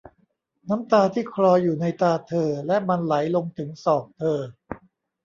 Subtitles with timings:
[0.69, 4.39] น้ำตาที่คลออยู่ในตาเธอและมันไหลลงถึงศอกเธอ